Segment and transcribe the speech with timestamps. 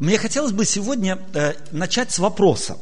[0.00, 2.78] Мне хотелось бы сегодня э, начать с вопроса,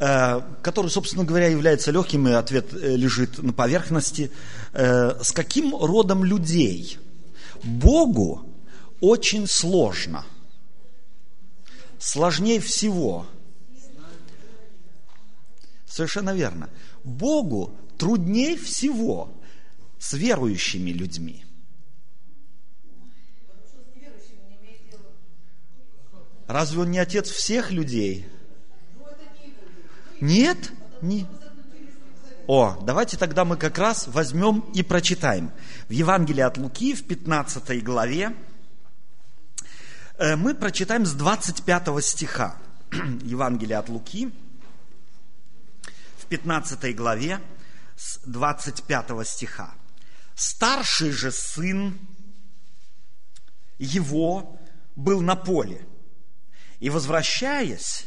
[0.00, 4.30] э, который, собственно говоря, является легким, и ответ э, лежит на поверхности.
[4.72, 6.98] С каким родом людей
[7.62, 8.44] Богу
[9.00, 10.24] очень сложно?
[12.00, 13.26] Сложнее всего.
[15.86, 16.70] Совершенно верно.
[17.04, 19.32] Богу труднее всего
[20.00, 21.44] с верующими людьми.
[26.50, 28.28] Разве он не отец всех людей?
[30.20, 30.72] Нет?
[31.00, 31.28] Не.
[32.48, 35.52] О, давайте тогда мы как раз возьмем и прочитаем.
[35.88, 38.34] В Евангелии от Луки, в 15 главе,
[40.18, 42.56] э, мы прочитаем с 25 стиха.
[43.22, 44.32] Евангелие от Луки,
[46.18, 47.40] в 15 главе,
[47.94, 49.72] с 25 стиха.
[50.34, 51.96] Старший же сын
[53.78, 54.58] его
[54.96, 55.86] был на поле.
[56.80, 58.06] И возвращаясь,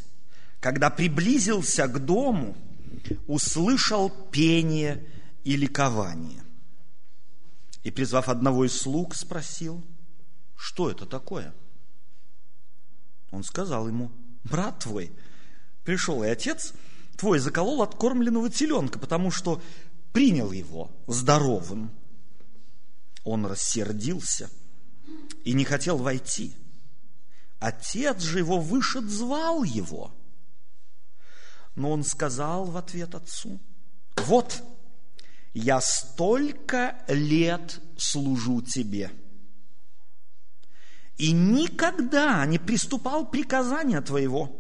[0.59, 2.58] когда приблизился к дому,
[3.28, 5.06] услышал пение
[5.44, 6.44] и ликование.
[7.83, 9.83] И, призвав одного из слуг, спросил,
[10.56, 11.53] что это такое?
[13.31, 14.11] Он сказал ему,
[14.44, 15.11] брат твой
[15.83, 16.73] пришел, и отец
[17.17, 19.61] твой заколол откормленного теленка, потому что
[20.14, 21.92] принял его здоровым.
[23.23, 24.50] Он рассердился
[25.44, 26.55] и не хотел войти.
[27.64, 30.14] Отец же его вышед звал его.
[31.75, 33.58] Но он сказал в ответ отцу,
[34.17, 34.61] вот,
[35.53, 39.14] я столько лет служу тебе,
[41.16, 44.53] и никогда не приступал приказания твоего,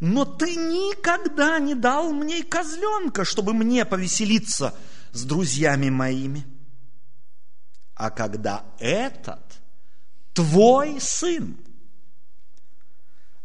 [0.00, 4.74] но ты никогда не дал мне козленка, чтобы мне повеселиться
[5.12, 6.46] с друзьями моими.
[7.94, 9.42] А когда этот
[10.32, 11.67] твой сын,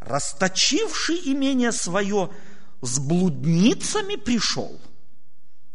[0.06, 2.32] расточивший имение свое,
[2.82, 4.80] с блудницами пришел,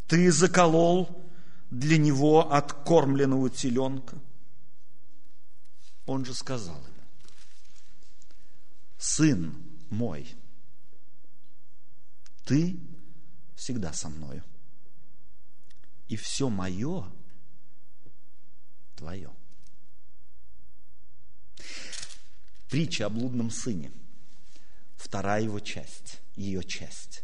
[0.07, 1.25] ты заколол
[1.70, 4.19] для него откормленного теленка.
[6.07, 7.05] Он же сказал ему,
[8.98, 9.55] сын
[9.91, 10.35] мой,
[12.45, 12.79] ты
[13.57, 14.42] всегда со мною,
[16.08, 17.07] и все мое
[18.97, 19.31] твое.
[22.69, 23.91] Притча о блудном сыне–
[24.98, 27.23] вторая его часть, ее часть.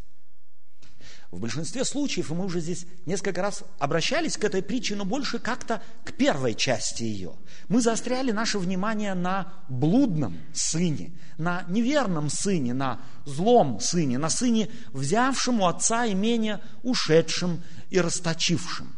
[1.30, 5.40] В большинстве случаев, и мы уже здесь несколько раз обращались к этой притче, но больше
[5.40, 7.32] как-то к первой части ее.
[7.66, 14.70] Мы заостряли наше внимание на блудном сыне, на неверном сыне, на злом сыне, на сыне,
[14.92, 18.94] взявшем у отца имение, ушедшим и расточившим.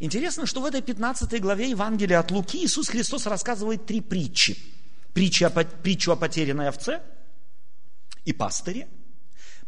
[0.00, 4.56] Интересно, что в этой 15 главе Евангелия от Луки Иисус Христос рассказывает три притчи–
[5.14, 7.00] притчу о, притчу о потерянной овце
[8.24, 8.88] и пастыре,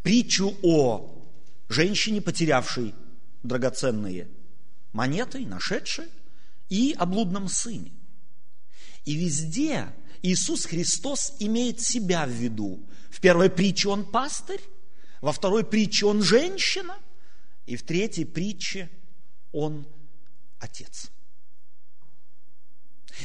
[0.03, 1.25] притчу о
[1.69, 2.95] женщине, потерявшей
[3.43, 4.29] драгоценные
[4.93, 6.07] монеты, нашедшей,
[6.69, 7.93] и о блудном сыне.
[9.05, 9.87] И везде
[10.23, 12.84] Иисус Христос имеет себя в виду.
[13.11, 14.61] В первой притче он пастырь,
[15.21, 16.99] во второй притче он женщина,
[17.67, 18.91] и в третьей притче
[19.53, 19.87] он
[20.59, 21.11] отец.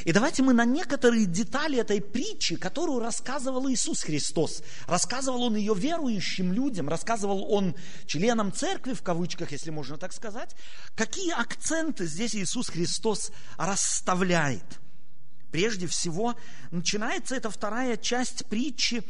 [0.04, 5.74] И давайте мы на некоторые детали этой притчи, которую рассказывал Иисус Христос, рассказывал Он ее
[5.74, 7.74] верующим людям, рассказывал Он
[8.06, 10.54] членам церкви, в кавычках, если можно так сказать,
[10.94, 14.64] какие акценты здесь Иисус Христос расставляет.
[15.50, 16.34] Прежде всего,
[16.70, 19.04] начинается эта вторая часть притчи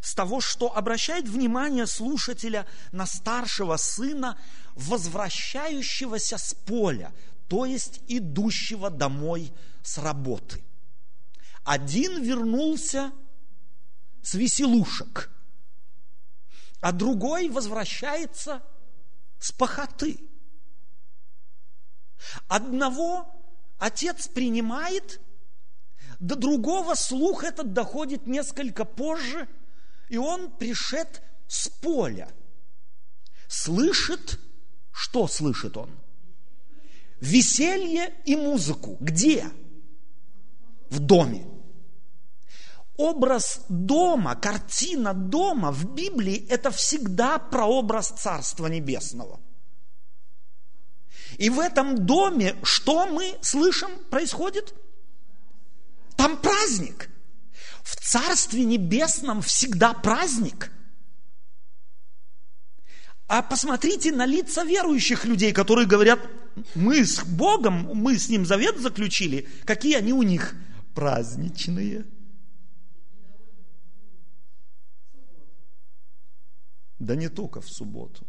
[0.00, 4.38] с того, что обращает внимание слушателя на старшего сына,
[4.76, 7.12] возвращающегося с поля,
[7.48, 9.52] то есть идущего домой
[9.88, 10.62] с работы.
[11.64, 13.10] Один вернулся
[14.22, 15.30] с веселушек,
[16.80, 18.62] а другой возвращается
[19.38, 20.20] с похоты.
[22.48, 23.26] Одного
[23.78, 25.20] отец принимает,
[26.20, 29.48] до другого слух этот доходит несколько позже,
[30.10, 32.28] и он пришед с поля.
[33.46, 34.38] Слышит,
[34.92, 35.90] что слышит он?
[37.20, 38.98] Веселье и музыку.
[39.00, 39.50] Где?
[40.90, 41.46] В доме.
[42.96, 49.40] Образ дома, картина дома в Библии– это всегда прообраз Царства Небесного.
[51.36, 54.74] И в этом доме что мы слышим происходит?
[56.16, 57.08] Там праздник.
[57.84, 60.72] В Царстве Небесном всегда праздник.
[63.28, 66.18] А посмотрите на лица верующих людей, которые говорят,
[66.74, 70.56] мы с Богом, мы с Ним завет заключили, какие они у них–
[70.98, 72.04] праздничные?
[76.98, 78.26] Да не только в субботу.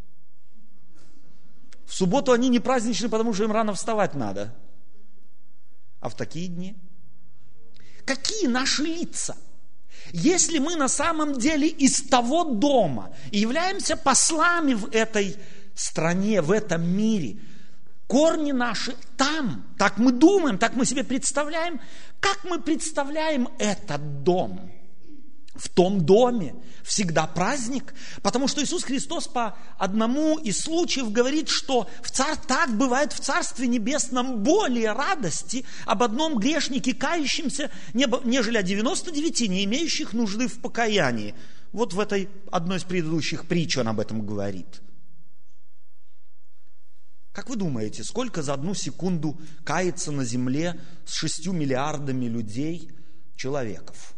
[1.87, 4.53] В субботу они не праздничны, потому что им рано вставать надо.
[5.99, 6.75] А в такие дни?
[8.05, 9.35] Какие наши лица?
[10.11, 15.37] Если мы на самом деле из того дома и являемся послами в этой
[15.73, 17.39] стране, в этом мире,
[18.09, 21.79] корни наши там, так мы думаем, так мы себе представляем,
[22.19, 24.71] как мы представляем этот дом–
[25.59, 31.87] в том доме всегда праздник, потому что Иисус Христос по одному из случаев говорит, что
[32.01, 38.63] в царь, так бывает в Царстве Небесном более радости об одном грешнике, кающемся, нежели о
[38.63, 41.35] 99, не имеющих нужды в покаянии.
[41.73, 44.81] Вот в этой одной из предыдущих притч он об этом говорит.
[47.31, 52.91] Как вы думаете, сколько за одну секунду кается на земле с шестью миллиардами людей,
[53.35, 54.13] человеков?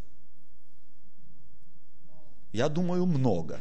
[2.52, 3.60] Я думаю, много.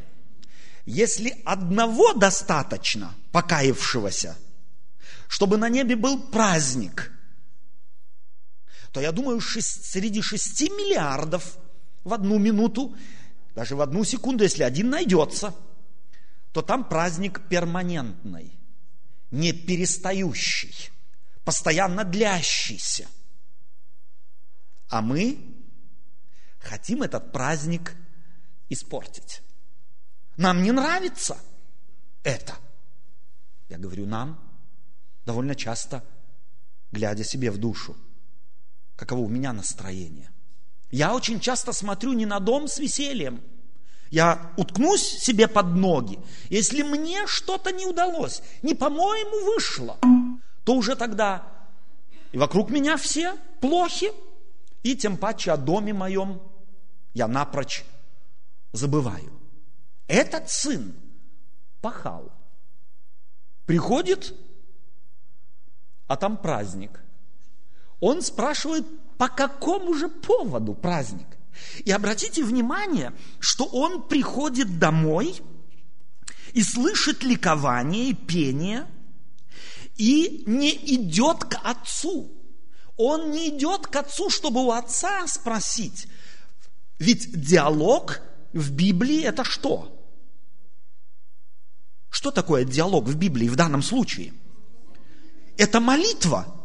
[0.87, 4.37] Если одного достаточно, покаявшегося,
[5.29, 7.12] чтобы на небе был праздник,
[8.93, 11.58] то я думаю, шесть, среди шести миллиардов
[12.02, 12.97] в одну минуту,
[13.55, 15.55] даже в одну секунду, если один найдется,
[16.52, 18.60] то там праздник перманентный,
[19.31, 20.91] не перестающий,
[21.44, 23.09] постоянно длящийся.
[24.88, 25.38] А мы
[26.61, 27.97] хотим этот праздник–
[28.71, 29.43] испортить.
[30.37, 31.37] Нам не нравится
[32.23, 32.56] это.
[33.69, 34.41] Я говорю нам
[35.27, 36.03] довольно часто,
[36.91, 37.97] глядя себе в душу,
[38.97, 40.31] каково у меня настроение.
[40.91, 43.43] Я очень часто смотрю не на дом с весельем.
[44.11, 46.19] Я уткнусь себе под ноги.
[46.49, 49.97] Если мне что-то не удалось, не по-моему вышло,
[50.65, 51.47] то уже тогда
[52.33, 54.12] и вокруг меня все плохи,
[54.83, 56.41] и тем паче о доме моем
[57.12, 57.85] я напрочь
[58.73, 59.33] забываю.
[60.07, 60.95] Этот сын
[61.81, 62.33] пахал.
[63.67, 64.35] Приходит,
[66.07, 67.01] а там праздник.
[68.01, 68.87] Он спрашивает,
[69.19, 71.27] по какому же поводу праздник?
[71.85, 75.41] И обратите внимание, что он приходит домой
[76.53, 78.87] и слышит ликование и пение,
[79.97, 82.33] и не идет к отцу.
[82.97, 86.07] Он не идет к отцу, чтобы у отца спросить.
[86.99, 88.21] Ведь диалог
[88.53, 89.97] в Библии это что?
[92.11, 94.35] Что такое диалог в Библии в данном случае?
[95.57, 96.57] Это молитва.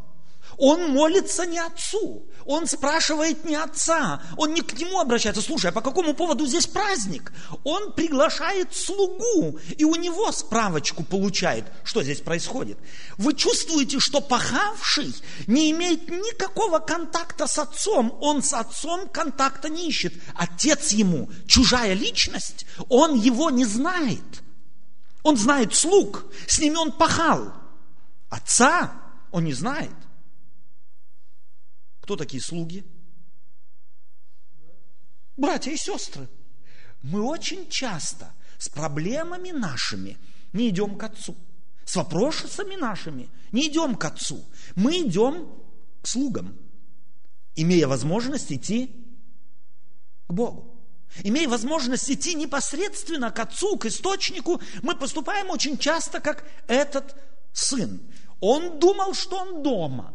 [0.57, 5.41] Он молится не отцу, он спрашивает не отца, он не к нему обращается.
[5.41, 7.33] Слушай, а по какому поводу здесь праздник?
[7.63, 12.77] Он приглашает слугу, и у него справочку получает, что здесь происходит.
[13.17, 15.15] Вы чувствуете, что пахавший
[15.47, 20.13] не имеет никакого контакта с отцом, он с отцом контакта не ищет.
[20.35, 24.43] Отец ему чужая личность, он его не знает.
[25.23, 27.51] Он знает слуг, с ними он пахал.
[28.29, 28.93] Отца
[29.31, 29.89] он не знает.
[32.05, 32.85] Кто такие слуги?
[35.37, 36.29] Братья и сестры.
[37.01, 40.19] Мы очень часто с проблемами нашими
[40.53, 41.35] не идем к Отцу.
[41.83, 44.45] С вопросами нашими не идем к Отцу.
[44.75, 45.49] Мы идем
[46.03, 46.55] к слугам,
[47.55, 48.91] имея возможность идти
[50.27, 50.79] к Богу.
[51.23, 57.15] Имея возможность идти непосредственно к Отцу, к Источнику, мы поступаем очень часто, как этот
[57.51, 57.99] сын.
[58.41, 60.13] Он думал, что он дома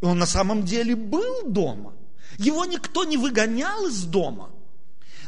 [0.00, 1.94] и он на самом деле был дома.
[2.38, 4.50] Его никто не выгонял из дома.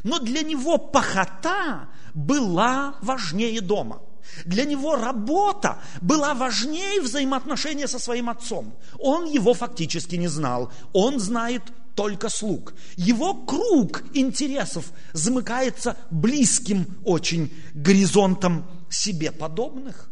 [0.04, 4.00] Но для него похота была важнее дома.
[4.44, 8.74] Для него работа была важнее взаимоотношения со своим отцом.
[8.98, 10.72] Он его фактически не знал.
[10.92, 11.62] Он знает
[11.94, 12.74] только слуг.
[12.96, 20.10] Его круг интересов замыкается близким очень горизонтом себе подобных.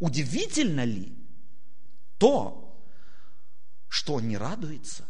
[0.00, 1.16] Удивительно ли
[2.18, 2.63] то,
[3.94, 5.04] что он не радуется?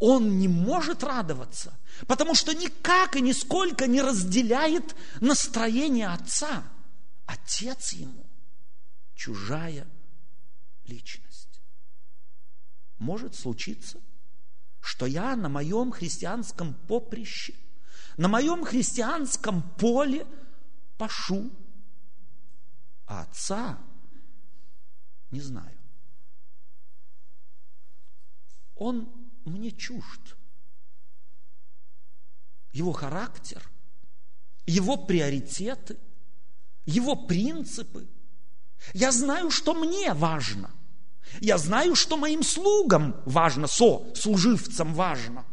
[0.00, 1.74] Он не может радоваться,
[2.06, 6.62] потому что никак и нисколько не разделяет настроение отца.
[7.24, 8.26] Отец ему
[9.14, 9.86] чужая
[10.84, 11.62] личность.
[12.98, 13.98] Может случиться,
[14.82, 17.54] что я на моем христианском поприще,
[18.18, 20.26] на моем христианском поле
[20.98, 21.50] пашу,
[23.06, 23.78] а отца
[25.30, 25.77] не знаю
[28.78, 29.08] он
[29.44, 30.36] мне чужд.
[32.72, 33.62] Его характер,
[34.66, 35.96] его приоритеты,
[36.86, 38.06] его принципы.
[38.94, 40.70] Я знаю, что мне важно.
[41.40, 45.44] Я знаю, что моим слугам важно, со, служивцам важно.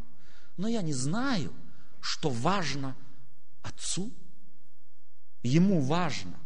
[0.57, 1.53] Но я не знаю,
[1.99, 2.95] что важно
[3.61, 4.11] отцу.
[5.43, 6.39] ему важно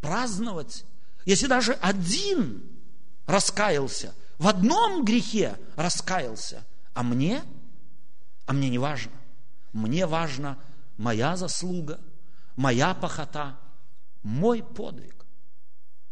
[0.00, 0.84] праздновать,
[1.24, 2.62] если даже один
[3.26, 6.64] раскаялся, в одном грехе раскаялся,
[6.94, 7.42] а мне,
[8.46, 9.12] а мне не важно.
[9.72, 10.58] Мне важна
[10.96, 12.00] моя заслуга,
[12.56, 13.58] моя похота,
[14.22, 15.26] мой подвиг,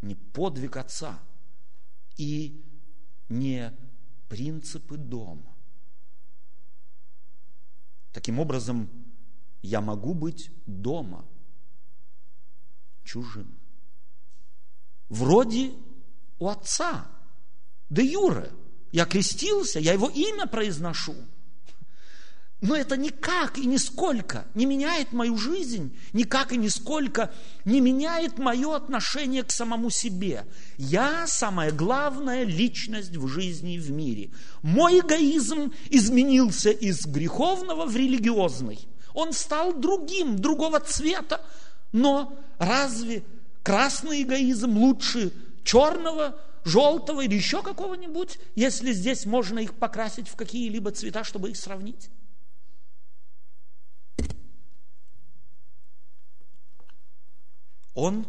[0.02, 1.18] не подвиг отца
[2.16, 2.64] и
[3.28, 3.72] не
[4.28, 5.54] принципы дома.
[8.12, 8.88] Таким образом,
[9.62, 11.24] я могу быть дома
[13.04, 13.56] чужим.
[15.08, 15.72] Вроде
[16.38, 17.06] у отца,
[17.90, 18.50] де юре.
[18.92, 21.14] Я крестился, я его имя произношу–
[22.62, 27.30] но это никак и нисколько не меняет мою жизнь, никак и нисколько
[27.66, 30.46] не меняет мое отношение к самому себе.
[30.78, 34.30] Я самая главная личность в жизни и в мире.
[34.62, 38.78] Мой эгоизм изменился из греховного в религиозный.
[39.12, 41.42] Он стал другим, другого цвета.
[41.92, 43.22] Но разве
[43.62, 45.30] красный эгоизм лучше
[45.62, 51.56] черного, желтого или еще какого-нибудь, если здесь можно их покрасить в какие-либо цвета, чтобы их
[51.56, 52.10] сравнить?
[57.94, 58.26] Он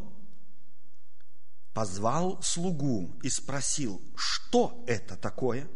[1.73, 5.67] позвал слугу и спросил, что это такое?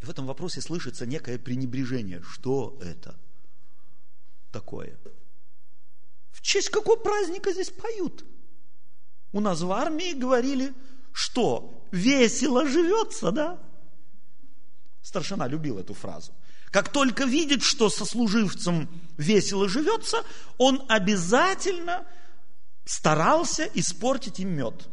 [0.00, 2.22] И в этом вопросе слышится некое пренебрежение.
[2.22, 3.16] Что это
[4.52, 4.98] такое?
[6.30, 8.24] В честь какого праздника здесь поют?
[9.32, 10.74] У нас в армии говорили,
[11.12, 13.58] что весело живется, да?
[15.02, 16.32] Старшина любил эту фразу.
[16.70, 20.24] Как только видит, что сослуживцем весело живется,
[20.58, 22.06] он обязательно
[22.84, 24.88] старался испортить им мед.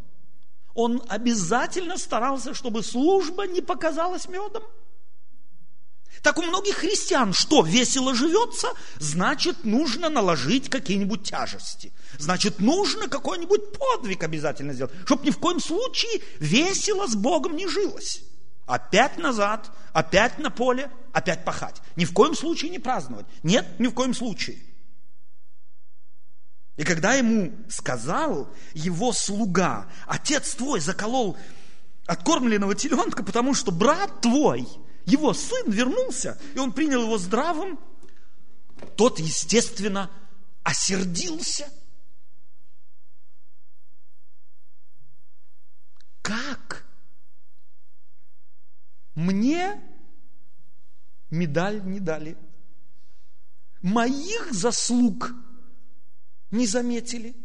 [0.74, 4.63] Он обязательно старался, чтобы служба не показалась медом.
[6.22, 11.92] Так у многих христиан, что весело живется, значит, нужно наложить какие-нибудь тяжести.
[12.18, 17.68] Значит, нужно какой-нибудь подвиг обязательно сделать, чтобы ни в коем случае весело с Богом не
[17.68, 18.22] жилось.
[18.66, 21.82] Опять назад, опять на поле, опять пахать.
[21.96, 23.26] Ни в коем случае не праздновать.
[23.44, 24.58] Нет, ни в коем случае.
[26.78, 31.38] И когда ему сказал его слуга, отец твой заколол
[32.06, 34.68] откормленного теленка, потому что брат твой,
[35.10, 37.80] его сын вернулся, и он принял его здравым,
[38.96, 40.10] тот, естественно,
[40.63, 41.68] осердился.
[46.22, 46.86] Как
[49.16, 49.82] мне
[51.30, 52.38] медаль не дали.
[53.82, 55.32] Моих заслуг
[56.51, 57.36] не заметили.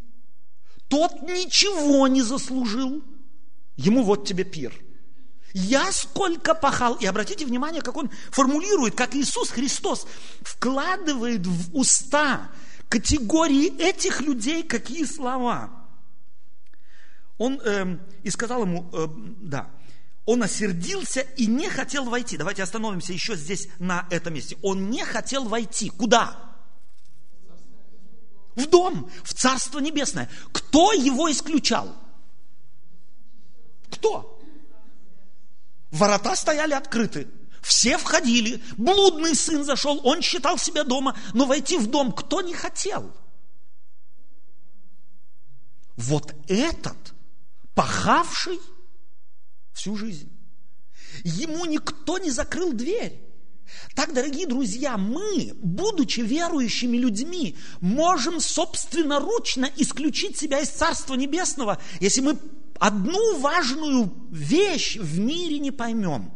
[0.87, 3.03] Тот ничего не заслужил.
[3.75, 4.84] Ему вот тебе пир.
[5.57, 6.95] Я сколько пахал.
[6.95, 10.05] И обратите внимание, как он формулирует, как Иисус Христос
[10.41, 12.51] вкладывает в уста
[12.89, 15.69] категории этих людей какие слова.
[17.37, 19.07] Он э, и сказал ему, э,
[19.39, 19.69] да,
[20.25, 22.35] он осердился и не хотел войти.
[22.35, 24.57] Давайте остановимся еще здесь на этом месте.
[24.61, 25.89] Он не хотел войти.
[25.89, 26.37] Куда?
[28.55, 30.29] В дом, в Царство Небесное.
[30.51, 31.95] Кто его исключал?
[33.89, 34.34] Кто?
[35.95, 37.27] Ворота стояли открыты.
[37.61, 38.61] Все входили.
[38.77, 43.15] Блудный сын зашел, он считал себя дома, но войти в дом кто не хотел?
[45.95, 46.97] Вот этот,
[47.73, 48.59] пахавший
[49.73, 50.29] всю жизнь.
[51.23, 53.21] Ему никто не закрыл дверь.
[53.95, 62.19] Так, дорогие друзья, мы, будучи верующими людьми, можем собственноручно исключить себя из Царства Небесного, если
[62.19, 62.37] мы
[62.79, 66.31] одну важную вещь в мире не поймем,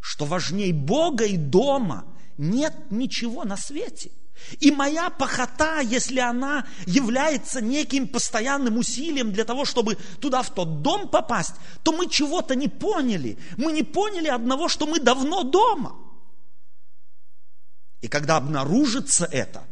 [0.00, 2.04] что важней Бога и дома
[2.38, 4.10] нет ничего на свете–
[4.60, 10.82] и моя похота, если она является неким постоянным усилием для того, чтобы туда, в тот
[10.82, 13.38] дом попасть, то мы чего-то не поняли.
[13.56, 15.96] Мы не поняли одного, что мы давно дома.
[18.02, 19.64] И когда обнаружится это,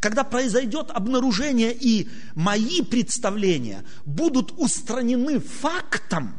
[0.00, 6.38] когда произойдет обнаружение и мои представления будут устранены фактом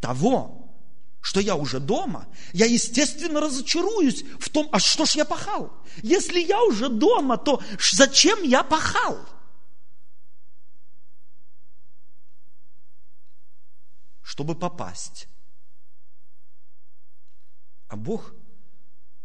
[0.00, 0.58] того,
[1.20, 5.72] что я уже дома, я, естественно, разочаруюсь в том, а что ж я пахал?
[6.02, 9.18] Если я уже дома, то зачем я пахал?
[14.22, 15.28] Чтобы попасть.
[17.88, 18.32] А Бог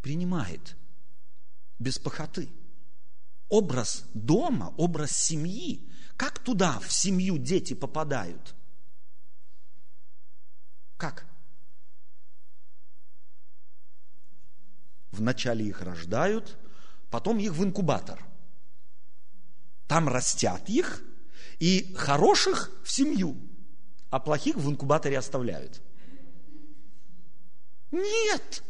[0.01, 0.75] принимает
[1.79, 2.49] без похоты.
[3.53, 5.87] Образ дома, образ семьи.
[6.17, 8.55] Как туда, в семью, дети попадают?
[10.97, 11.27] Как?
[15.11, 16.57] Вначале их рождают,
[17.11, 18.25] потом их в инкубатор.
[19.87, 21.03] там растят их,
[21.59, 23.37] и хороших в семью,
[24.09, 25.79] а плохих в инкубаторе оставляют.
[27.91, 28.63] Нет.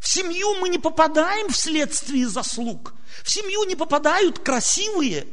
[0.00, 2.94] В семью мы не попадаем вследствие заслуг.
[3.22, 5.26] В семью не попадают красивые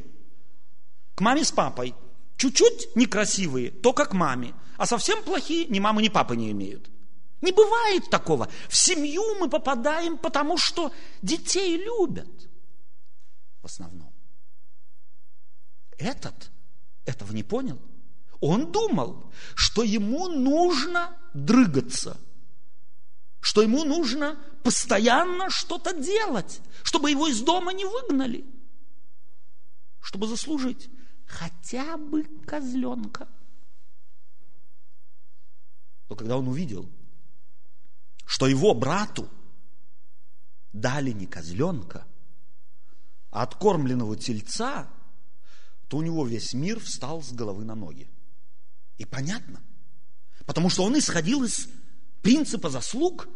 [1.16, 1.96] к маме с папой.
[2.38, 4.54] Чуть-чуть некрасивые, только к маме.
[4.78, 6.90] А совсем плохие ни мамы, ни папы не имеют.
[7.42, 8.50] Не бывает такого.
[8.70, 10.92] В семью мы попадаем, потому что
[11.22, 12.30] детей любят.
[13.62, 14.14] В основном.
[15.98, 16.52] Этот
[17.06, 17.80] этого не понял.
[18.40, 22.18] Он думал, что ему нужно дрыгаться,
[23.44, 28.46] что ему нужно постоянно что-то делать, чтобы его из дома не выгнали,
[30.00, 30.90] чтобы заслужить
[31.26, 33.28] хотя бы козленка.
[36.08, 36.90] Но когда он увидел,
[38.26, 39.30] что его брату
[40.72, 42.08] дали не козленка,
[43.30, 44.88] а откормленного тельца,
[45.90, 48.10] то у него весь мир встал с головы на ноги.
[48.98, 49.62] И понятно,
[50.46, 51.68] потому что он исходил из
[52.24, 53.28] принципа заслуг,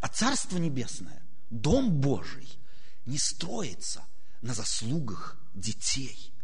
[0.00, 2.48] а Царство Небесное, Дом Божий,
[3.06, 4.04] не строится
[4.42, 6.34] на заслугах детей,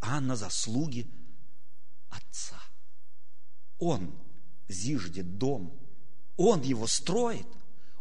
[0.00, 1.06] а на заслуге
[2.08, 2.60] Отца.
[3.78, 4.14] Он
[4.68, 5.78] зиждет дом,
[6.36, 7.46] Он его строит,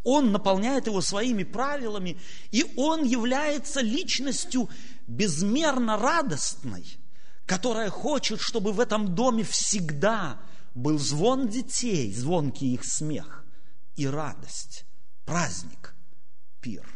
[0.04, 2.18] Он наполняет его своими правилами,
[2.52, 4.70] и Он является личностью
[5.08, 6.86] безмерно радостной,
[7.46, 10.40] которая хочет, чтобы в этом доме всегда
[10.74, 13.46] был звон детей, звонкий их смех
[13.96, 14.86] и радость,
[15.26, 15.94] праздник,
[16.62, 16.88] пир.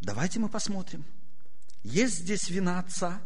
[0.00, 1.04] Давайте мы посмотрим.
[1.84, 3.22] Есть здесь вина отца.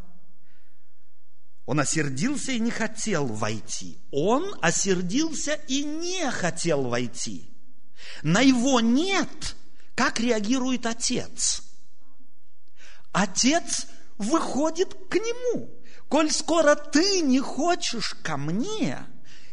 [1.65, 3.99] Он осердился и не хотел войти.
[4.11, 7.51] Он осердился и не хотел войти.
[8.23, 9.57] На его «нет»
[9.95, 11.66] как реагирует отец?
[13.17, 13.87] Отец
[14.19, 15.71] выходит к нему.
[16.11, 18.99] Коль скоро ты не хочешь ко мне,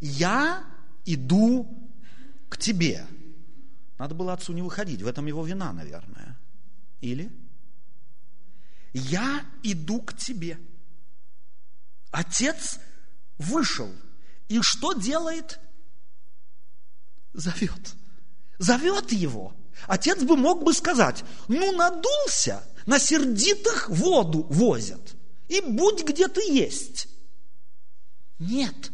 [0.02, 0.66] я
[1.06, 1.90] иду
[2.50, 3.08] к тебе.
[3.98, 6.38] Надо было отцу не выходить, в этом его вина, наверное.
[7.00, 7.32] Или?
[8.92, 10.60] Я иду к тебе.
[12.12, 12.82] Отец
[13.38, 13.90] вышел.
[14.50, 15.62] И что делает?
[17.32, 17.96] Зовет.
[18.58, 19.56] Зовет его.
[19.88, 25.16] Отец бы мог бы сказать, ну надулся, на сердитых воду возят.
[25.48, 27.08] И будь где ты есть.
[28.40, 28.92] Нет,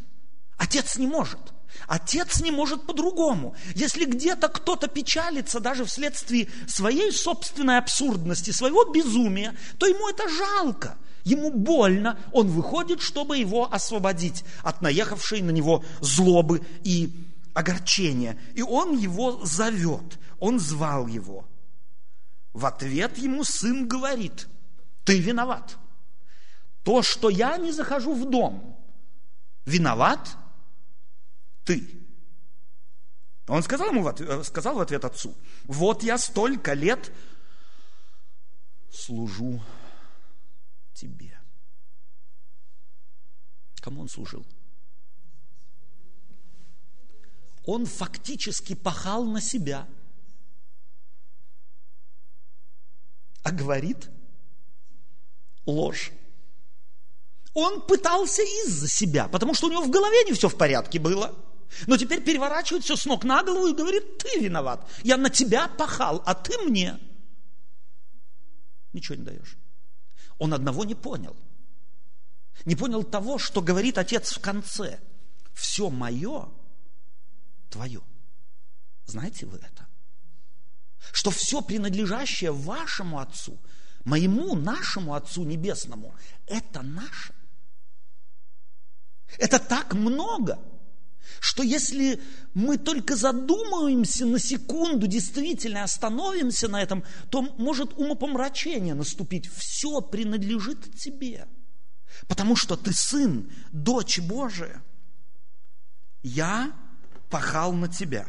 [0.58, 1.40] отец не может.
[1.88, 3.56] Отец не может по-другому.
[3.76, 10.98] Если где-то кто-то печалится даже вследствие своей собственной абсурдности, своего безумия, то ему это жалко.
[11.24, 17.14] Ему больно, он выходит, чтобы его освободить от наехавшей на него злобы и
[17.54, 18.38] огорчения.
[18.56, 21.46] И он его зовет, он звал его.
[22.54, 24.48] В ответ ему сын говорит,
[25.04, 25.78] ты виноват.
[26.84, 28.78] То, что я не захожу в дом,
[29.66, 30.36] виноват
[31.64, 32.00] ты.
[33.48, 35.36] Он сказал, ему в ответ, сказал в ответ отцу,
[35.66, 37.12] вот я столько лет
[38.92, 39.62] служу
[40.94, 41.40] тебе.
[43.82, 44.46] Кому он служил?
[47.66, 49.88] Он фактически пахал на себя,
[53.44, 54.10] а говорит
[55.66, 56.12] ложь.
[57.54, 61.36] Он пытался из-за себя, потому что у него в голове не все в порядке было.
[61.88, 64.88] Но теперь переворачивает все с ног на голову и говорит, ты виноват.
[65.04, 67.00] Я на тебя пахал, а ты мне.
[68.94, 69.58] Ничего не даешь.
[70.38, 71.36] Он одного не понял.
[72.66, 75.00] Не понял того, что говорит отец в конце.
[75.54, 76.50] Все мое
[77.70, 78.02] твое.
[79.06, 79.89] Знаете вы это?
[81.12, 83.58] Что все принадлежащее вашему Отцу,
[84.04, 86.14] моему, нашему Отцу Небесному,
[86.46, 87.34] это наше.
[89.38, 90.60] Это так много,
[91.40, 92.22] что если
[92.54, 99.50] мы только задумаемся на секунду, действительно остановимся на этом, то может умопомрачение наступить.
[99.52, 101.48] Все принадлежит тебе.
[102.28, 104.82] Потому что ты сын, дочь Божия.
[106.24, 106.74] Я
[107.30, 108.28] пахал на тебя.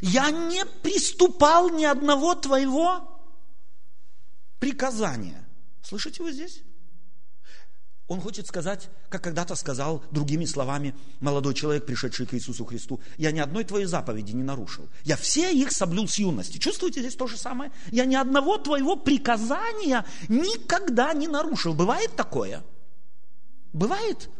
[0.00, 3.20] Я не приступал ни одного твоего
[4.58, 5.46] приказания.
[5.82, 6.62] Слышите вы здесь?
[8.08, 13.32] Он хочет сказать, как когда-то сказал другими словами молодой человек, пришедший к Иисусу Христу, я
[13.32, 14.88] ни одной твоей заповеди не нарушил.
[15.02, 16.58] Я все их соблюл с юности.
[16.58, 17.72] Чувствуете здесь то же самое?
[17.90, 21.74] Я ни одного твоего приказания никогда не нарушил.
[21.74, 22.64] Бывает такое?
[23.72, 24.30] Бывает?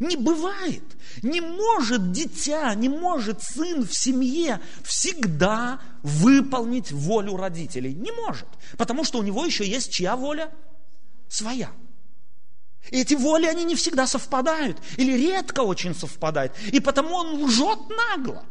[0.00, 0.82] Не бывает.
[1.22, 7.94] Не может дитя, не может сын в семье всегда выполнить волю родителей.
[7.94, 8.48] Не может.
[8.76, 10.52] Потому что у него еще есть чья воля?
[11.28, 11.70] Своя.
[12.90, 14.78] И эти воли, они не всегда совпадают.
[14.96, 16.52] Или редко очень совпадают.
[16.72, 18.44] И потому он лжет нагло.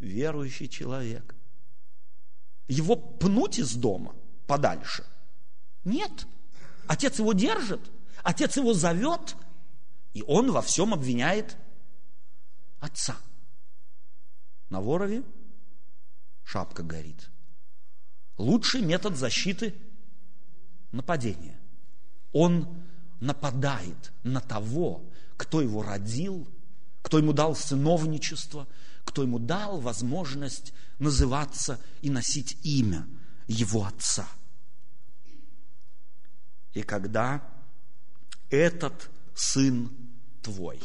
[0.00, 1.34] Верующий человек.
[2.66, 4.14] Его пнуть из дома
[4.46, 5.04] подальше?
[5.84, 6.26] Нет.
[6.86, 7.90] Отец его держит.
[8.22, 9.36] Отец его зовет–
[10.12, 11.56] и он во всем обвиняет
[12.80, 13.16] отца.
[14.68, 15.22] На ворове
[16.44, 17.28] шапка горит.
[18.38, 19.74] Лучший метод защиты–
[20.92, 21.58] нападение.
[22.32, 22.82] Он
[23.20, 25.04] нападает на того,
[25.36, 26.48] кто его родил,
[27.02, 28.66] кто ему дал сыновничество,
[29.04, 33.06] кто ему дал возможность называться и носить имя
[33.46, 34.28] его отца.
[36.72, 37.42] И когда
[38.48, 39.90] этот сын
[40.42, 40.80] твой.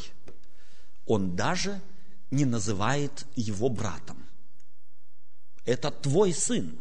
[1.04, 1.80] Он даже
[2.30, 4.26] не называет его братом.
[5.64, 6.78] Это твой сын,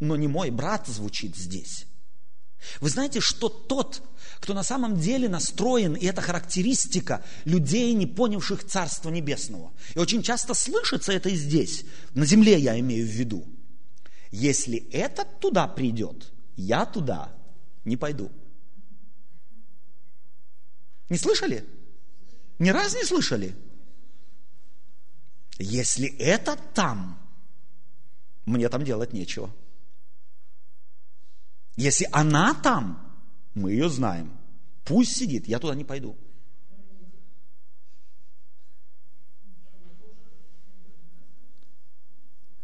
[0.00, 1.86] но не мой брат звучит здесь.
[2.80, 4.02] Вы знаете, что тот,
[4.40, 9.72] кто на самом деле настроен, и это характеристика людей, не понявших Царства Небесного.
[9.94, 13.46] И очень часто слышится это и здесь, на земле я имею в виду.
[14.30, 17.32] Если этот туда придет, я туда
[17.84, 18.32] не пойду.
[21.08, 21.66] Не слышали?
[22.58, 23.56] Ни разу не слышали?
[25.58, 27.18] Если это там,
[28.44, 29.54] мне там делать нечего.
[31.76, 33.14] Если она там,
[33.54, 34.36] мы ее знаем.
[34.84, 36.16] Пусть сидит, я туда не пойду.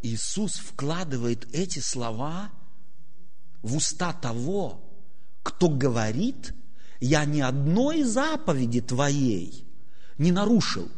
[0.03, 2.51] Иисус вкладывает эти слова
[3.63, 4.83] в уста того,
[5.43, 6.55] кто говорит,
[7.01, 9.67] я ни одной заповеди твоей
[10.19, 10.89] не нарушил.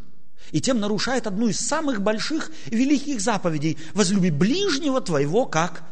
[0.50, 3.78] И тем нарушает одну из самых больших и великих заповедей.
[3.94, 5.84] Возлюби ближнего твоего, как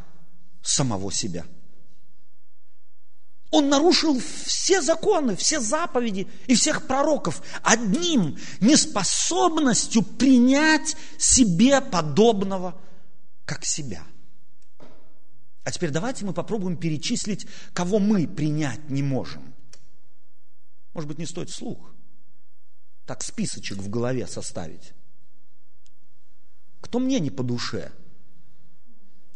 [0.62, 1.46] самого себя.
[3.50, 12.80] Он нарушил все законы, все заповеди и всех пророков одним неспособностью принять себе подобного,
[13.44, 14.02] как себя.
[15.64, 19.54] А теперь давайте мы попробуем перечислить, кого мы принять не можем.
[20.92, 21.94] Может быть, не стоит слух
[23.10, 24.92] так списочек в голове составить.
[26.80, 27.90] Кто мне не по душе?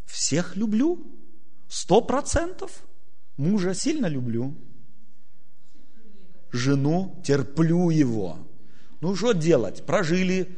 [0.05, 1.05] Всех люблю,
[1.69, 2.85] сто процентов.
[3.37, 4.57] Мужа сильно люблю.
[6.53, 8.47] Жену терплю его.
[9.01, 9.85] Ну что делать?
[9.85, 10.57] Прожили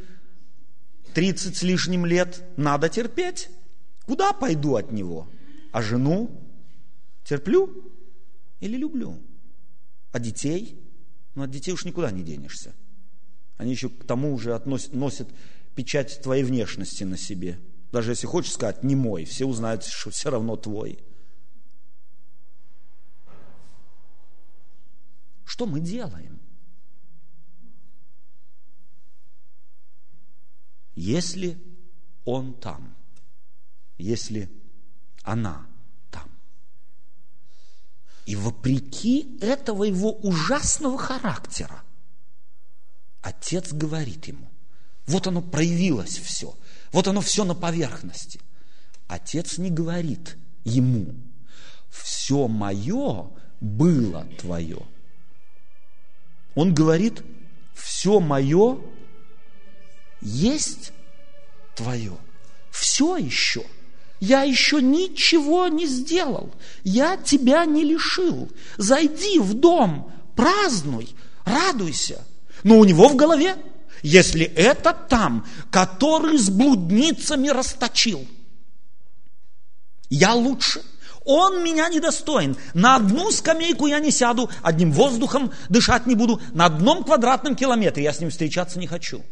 [1.14, 3.48] 30 с лишним лет, надо терпеть.
[4.04, 5.26] Куда пойду от него?
[5.72, 6.30] А жену
[7.24, 7.90] терплю
[8.60, 9.22] или люблю?
[10.12, 10.85] А детей?
[11.36, 12.74] Ну, от детей уж никуда не денешься.
[13.58, 15.28] Они еще к тому уже относят, носят
[15.74, 17.60] печать твоей внешности на себе.
[17.92, 20.98] Даже если хочешь сказать, не мой, все узнают, что все равно твой.
[25.44, 26.40] Что мы делаем?
[30.94, 31.62] Если
[32.24, 32.96] он там,
[33.98, 34.50] если
[35.22, 35.66] она.
[38.26, 41.82] И вопреки этого его ужасного характера,
[43.22, 44.48] Отец говорит ему.
[45.06, 46.54] Вот оно проявилось все.
[46.92, 48.40] Вот оно все на поверхности.
[49.06, 51.14] Отец не говорит ему,
[51.88, 54.82] все мое было твое.
[56.56, 57.22] Он говорит,
[57.74, 58.80] все мое
[60.20, 60.92] есть
[61.76, 62.16] твое.
[62.70, 63.64] Все еще.
[64.20, 66.50] Я еще ничего не сделал.
[66.84, 68.50] Я тебя не лишил.
[68.78, 72.24] Зайди в дом, празднуй, радуйся
[72.66, 73.56] но у него в голове,
[74.02, 78.26] если это там, который с блудницами расточил,
[80.08, 80.82] я лучше.
[81.24, 82.56] Он меня недостоин.
[82.74, 88.02] На одну скамейку я не сяду, одним воздухом дышать не буду, на одном квадратном километре
[88.02, 89.24] я с ним встречаться не хочу.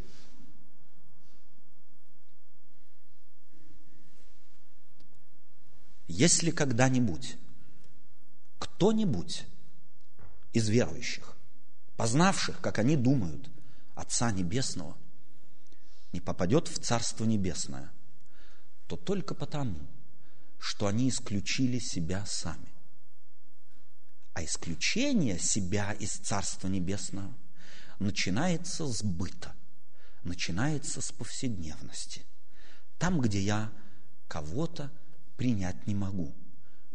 [6.16, 7.38] Если когда-нибудь
[8.60, 9.46] кто-нибудь
[10.52, 11.36] из верующих
[11.96, 13.50] познавших, как они думают,
[13.96, 14.96] Отца Небесного,
[16.12, 17.90] не попадет в Царство Небесное,
[18.86, 19.76] то только потому,
[20.60, 22.72] что они исключили себя сами.
[24.34, 27.34] А исключение себя из Царства Небесного
[27.98, 29.52] начинается с быта,
[30.22, 32.24] начинается с повседневности.
[32.98, 33.72] Там, где я
[34.28, 34.92] кого-то
[35.36, 36.34] принять не могу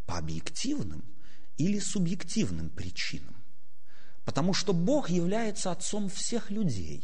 [0.06, 1.04] по объективным
[1.58, 3.36] или субъективным причинам.
[4.26, 7.04] Потому что Бог является отцом всех людей.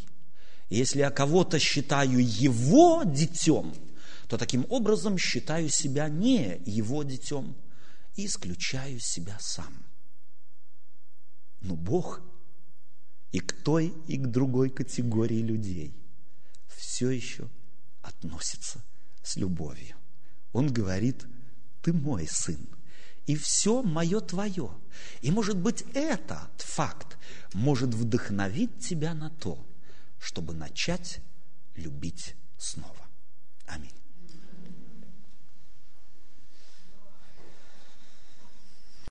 [0.69, 3.73] И если я кого-то считаю его детем,
[4.27, 7.55] то таким образом считаю себя не его детем
[8.15, 9.85] и исключаю себя сам.
[11.61, 12.21] Но Бог
[13.31, 15.93] и к той, и к другой категории людей
[16.67, 17.49] все еще
[18.01, 18.83] относится
[19.23, 19.97] с любовью.
[20.55, 21.27] Он говорит,
[21.81, 22.65] ты мой сын,
[23.25, 24.71] и все мое твое.
[25.19, 27.17] И, может быть, этот факт
[27.53, 29.59] может вдохновить тебя на то,
[30.17, 31.19] чтобы начать
[31.75, 33.05] любить снова.
[33.65, 33.91] Аминь.